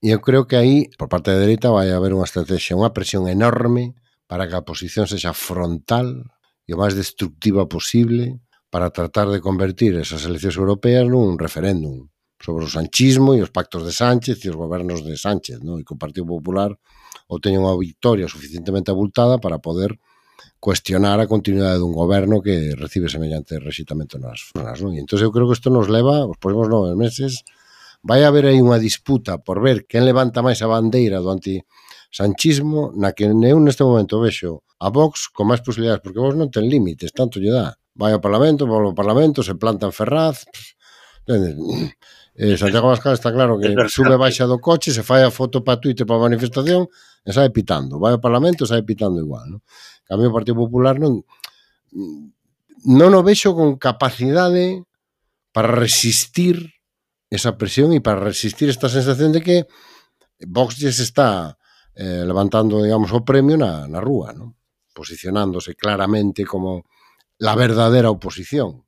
[0.04, 3.24] E eu creo que aí, por parte da dereita, vai haber unha estrategia, unha presión
[3.28, 3.96] enorme
[4.28, 6.28] para que a posición sexa frontal
[6.68, 8.40] e o máis destructiva posible
[8.72, 12.08] para tratar de convertir esas eleccións europeas nun referéndum
[12.40, 15.80] sobre o sanchismo e os pactos de Sánchez e os gobernos de Sánchez, non?
[15.80, 16.72] e que o Partido Popular
[17.32, 19.96] ou teña unha victoria suficientemente abultada para poder
[20.60, 24.78] cuestionar a continuidade dun goberno que recibe semellante rexitamento nas zonas.
[24.84, 24.92] Non?
[24.92, 27.40] E entón eu creo que isto nos leva, os próximos nove meses,
[28.04, 33.16] vai haber aí unha disputa por ver quen levanta máis a bandeira do antisanchismo na
[33.16, 37.16] que eu neste momento vexo a Vox con máis posibilidades, porque Vox non ten límites,
[37.16, 37.72] tanto lle dá.
[37.96, 40.76] Vai ao Parlamento, vai ao Parlamento, se planta en Ferraz, pff,
[42.34, 45.80] Eh, Santiago Abascal está claro que sube baixa do coche, se fai a foto para
[45.80, 46.88] Twitter para a manifestación
[47.24, 48.00] e sai pitando.
[48.00, 49.44] Vai ao Parlamento e sai pitando igual.
[49.52, 49.58] No?
[50.08, 51.20] Cambio o Partido Popular non
[51.92, 54.82] mm, non o vexo con capacidade
[55.52, 56.72] para resistir
[57.28, 59.56] esa presión e para resistir esta sensación de que
[60.48, 61.56] Vox se está
[61.94, 64.56] eh, levantando, digamos, o premio na, na rúa, ¿no?
[64.92, 66.84] posicionándose claramente como
[67.38, 68.84] la verdadera oposición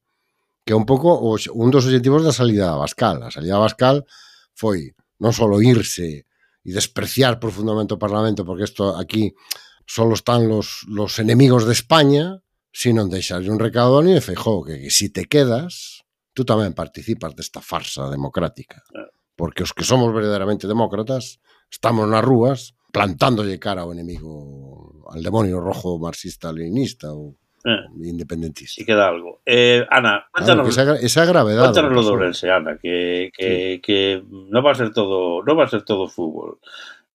[0.65, 3.21] que é un pouco os, un dos objetivos da salida da Bascal.
[3.21, 4.09] A salida da Bascal
[4.57, 6.25] foi non só irse
[6.65, 9.37] e despreciar profundamente o Parlamento, porque isto aquí
[9.85, 12.41] solo están los, los enemigos de España,
[12.73, 17.37] sino deixarlle un recado a Núñez Feijó, que, que si te quedas, tú tamén participas
[17.37, 18.81] desta farsa democrática.
[18.97, 19.13] Eh.
[19.37, 25.61] Porque os que somos verdadeiramente demócratas estamos nas rúas plantándolle cara ao enemigo, al demonio
[25.61, 28.75] rojo marxista-leninista ou Eh, independentista.
[28.75, 29.41] si queda algo.
[29.47, 31.73] Eh, Ana, cuéntanos, esa, esa gravedade.
[31.73, 32.13] cuéntanos lo.
[32.13, 36.09] Ourense, Ana, que, que, que no va a ser todo, no va a ser todo
[36.09, 36.59] fútbol.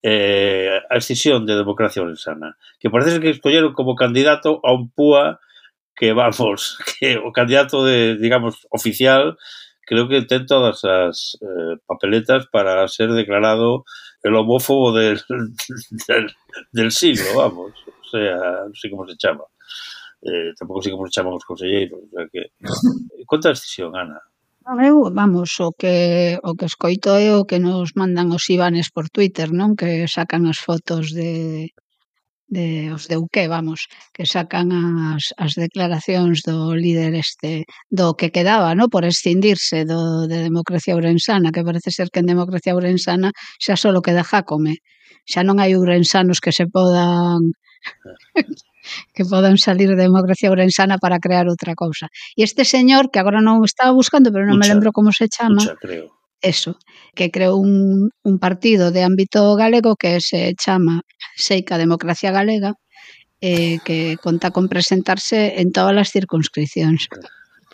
[0.02, 5.40] Eh, excisión de democracia orensana, que parece que escolleron como candidato a un PUA
[5.96, 9.38] que vamos, que o candidato de, digamos, oficial,
[9.86, 13.86] creo que ten todas as eh, papeletas para ser declarado
[14.24, 15.22] el homófobo del,
[16.08, 16.32] del,
[16.72, 17.74] del siglo, vamos.
[17.86, 19.46] O sea, non sei como se chama.
[20.24, 22.00] eh, tampouco sei como chaman os conselleiros.
[22.06, 22.52] O sea que,
[23.32, 24.20] conta a decisión, Ana?
[24.70, 28.88] Non, eu, vamos, o que, o que escoito é o que nos mandan os Ivanes
[28.94, 29.74] por Twitter, non?
[29.80, 31.74] Que sacan as fotos de,
[32.50, 34.70] de os de Uqué, vamos, que sacan
[35.16, 40.94] as, as declaracións do líder este, do que quedaba, no por escindirse do, de democracia
[40.94, 43.30] ourensana, que parece ser que en democracia ourensana
[43.64, 44.82] xa só queda Jácome.
[45.26, 47.42] Xa non hai ourensanos que se podan
[49.14, 52.08] que podan salir de democracia ourensana para crear outra cousa.
[52.36, 55.28] E este señor, que agora non estaba buscando, pero non Ucha, me lembro como se
[55.28, 56.20] chama, Ucha, creo.
[56.42, 56.80] Eso,
[57.16, 61.04] que creou un, un partido de ámbito galego que se chama
[61.36, 62.80] Seica Democracia Galega,
[63.42, 67.12] eh, que conta con presentarse en todas as circunscripcións.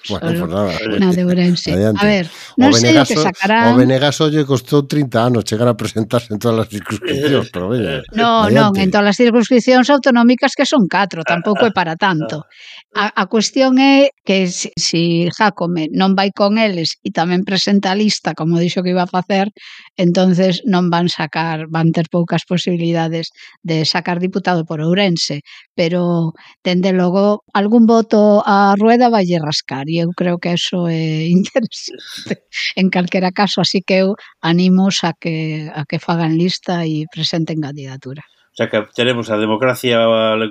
[0.09, 0.73] Bueno, pues nada.
[0.99, 1.73] Na de Ourense.
[1.73, 2.01] Adiante.
[2.01, 2.25] A ver,
[2.57, 3.73] non sei o que sacarán.
[3.73, 8.05] O Venegas lle costou 30 anos chegar a presentarse en todas as circunscripcións, pero veña.
[8.13, 12.45] No, non, en todas as circunscripcións autonómicas que son 4, tampouco é para tanto.
[12.93, 17.43] A, a cuestión é que se si, si Jacome non vai con eles e tamén
[17.43, 19.49] presenta a lista, como dixo que iba a facer,
[19.97, 23.33] entonces non van sacar, van ter poucas posibilidades
[23.65, 25.41] de sacar diputado por Ourense,
[25.75, 31.23] pero dende logo algún voto a rueda vai rascar e eu creo que eso é
[31.38, 32.43] interesante
[32.75, 37.63] en calquera caso, así que eu animos a que, a que fagan lista e presenten
[37.63, 38.23] candidatura.
[38.51, 39.99] O sea que teremos a democracia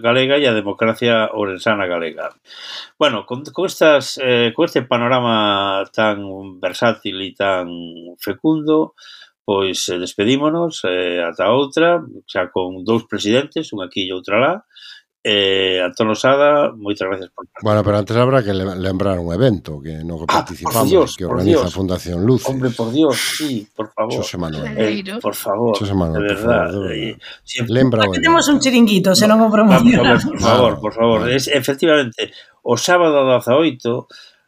[0.04, 2.36] galega e a democracia orensana galega.
[3.00, 7.64] Bueno, con, con, estas, eh, con este panorama tan versátil e tan
[8.20, 8.92] fecundo,
[9.40, 14.54] pois eh, despedímonos eh, ata outra, xa con dous presidentes, un aquí e outra lá,
[15.26, 20.04] Eh, Antón Osada, moitas gracias por Bueno, pero antes habrá que lembrar un evento que
[20.04, 21.72] no que ah, participamos, Dios, que organiza Dios.
[21.72, 22.44] Fundación Luz.
[22.44, 24.20] Hombre, por Dios, sí, por favor.
[24.20, 24.76] José Manuel.
[24.76, 25.78] Eh, por favor.
[25.78, 26.64] José Manuel, de verdad.
[26.68, 27.16] Por favor, eh,
[27.68, 30.28] lembra Aquí temos un chiringuito, se non o promocionamos.
[30.28, 31.18] Vamos a ver, por favor, por favor.
[31.32, 32.28] Es, efectivamente,
[32.60, 34.06] o sábado 18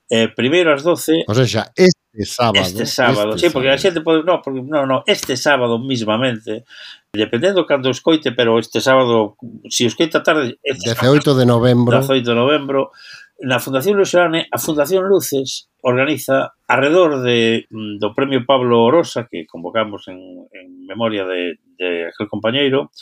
[0.08, 1.26] Eh, primeiro ás 12.
[1.26, 2.62] O sea, este sábado.
[2.62, 6.64] Este sábado, este sí, porque a xente pode, no, porque, no, no, este sábado mismamente,
[7.12, 11.98] dependendo cando escoite, pero este sábado, se si escoita tarde, este 18 de novembro.
[11.98, 12.94] 18 de novembro,
[13.42, 19.44] na Fundación Luxerane, a Fundación Luces organiza alrededor de, mm, do Premio Pablo Orosa, que
[19.44, 22.94] convocamos en, en memoria de, de aquel compañeiro,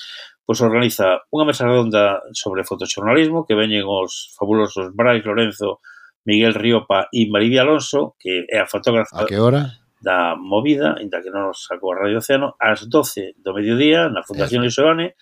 [0.43, 5.85] pois organiza unha mesa redonda sobre fotoxornalismo que veñen os fabulosos Brais Lorenzo
[6.25, 9.73] Miguel Riopa e Maribia Alonso, que é a fotógrafa a que hora?
[10.05, 14.21] da movida, ainda que non nos sacou a Radio Oceano, ás 12 do mediodía na
[14.21, 15.17] Fundación Lisoane,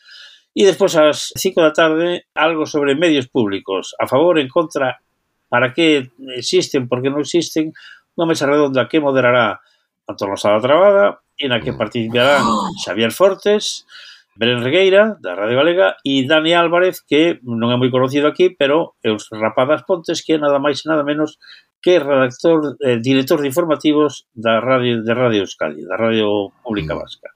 [0.52, 4.98] e despois ás 5 da tarde algo sobre medios públicos, a favor, en contra,
[5.46, 7.70] para que existen, por que non existen,
[8.18, 9.62] unha mesa redonda que moderará
[10.10, 11.78] Antonio Sala Trabada, e na que mm.
[11.78, 12.42] participarán
[12.82, 13.86] Xavier Fortes,
[14.34, 18.96] Belén Regueira, da Radio Galega, e Dani Álvarez, que non é moi conocido aquí, pero
[19.04, 21.36] é os Rapadas Pontes, que é nada máis e nada menos
[21.82, 26.98] que redactor, eh, director de informativos da radio de Radio Euskadi, da Radio Pública mm.
[26.98, 27.28] Vasca.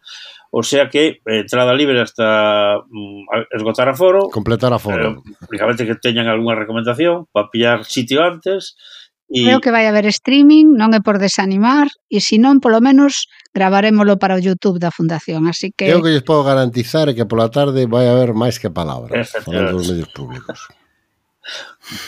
[0.50, 4.30] O sea que eh, entrada libre hasta mm, esgotar a foro.
[4.30, 5.20] Completar aforo.
[5.20, 8.78] Eh, lógicamente que teñan algunha recomendación para pillar sitio antes
[9.26, 9.42] E...
[9.42, 14.22] Creo que vai haber streaming, non é por desanimar, e se non, polo menos, gravarémoslo
[14.22, 15.90] para o YouTube da Fundación, así que...
[15.90, 19.82] Eu que lles podo garantizar é que pola tarde vai haber máis que palabras falando
[19.82, 20.70] dos medios públicos.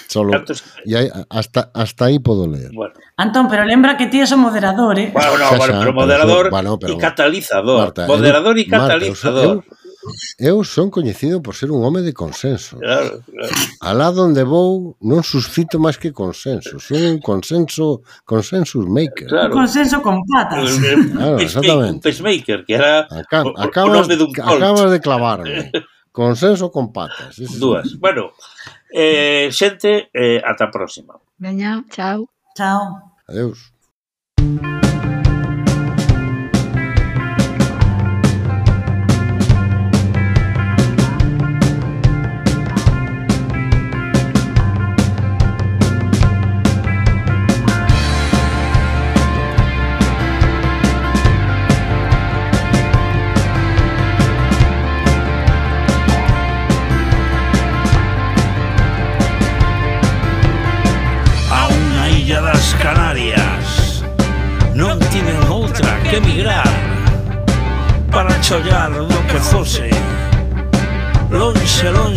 [0.08, 0.64] Solo, Cantos...
[0.84, 2.70] y hay, hasta, hasta aí podo ler.
[2.74, 2.94] Bueno.
[3.16, 5.10] Antón, pero lembra que ti és o moderador, eh?
[5.14, 7.78] Bueno, no, bueno, pero moderador bueno, pero, e catalizador.
[7.78, 9.62] Marta, moderador e catalizador.
[9.62, 9.77] Marta, eu, eu,
[10.38, 12.78] eu son coñecido por ser un home de consenso.
[12.78, 13.54] Claro, claro.
[13.80, 16.78] Alá onde vou non suscito máis que consenso.
[16.78, 19.28] Son un consenso, consensus maker.
[19.28, 19.50] Claro.
[19.50, 20.78] Un consenso con patas.
[20.78, 21.98] Claro, exactamente.
[21.98, 25.72] Un pacemaker, que era Acá, o, acabas, o de un acabas de clavarme.
[26.12, 27.38] Consenso con patas.
[27.60, 27.94] Dúas.
[27.98, 28.32] Bueno,
[28.90, 31.14] eh, xente, eh, ata a próxima.
[31.38, 32.26] Veña, chao.
[32.56, 33.14] Chao.
[33.28, 33.77] Adeus.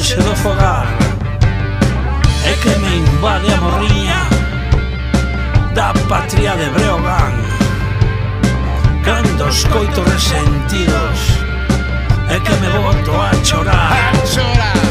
[0.01, 0.87] lonxe do fogar.
[2.43, 4.27] E que me invade a morriña
[5.75, 7.33] Da patria de Breogán.
[9.03, 11.19] Cando escoito resentidos
[12.29, 14.11] E que me boto a chorar.
[14.13, 14.90] A chorar.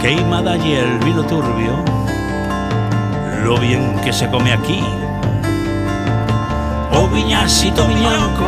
[0.00, 1.84] queimada y el vino turbio
[3.44, 4.82] Lo bien que se come aquí.
[6.92, 8.46] O viñasito viñanco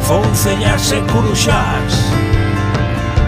[0.00, 1.92] Foncellas e curuxás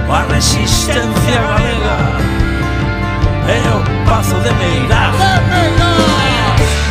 [0.08, 1.98] A resistencia galega
[3.48, 6.87] E o pazo de Meirás De Meirás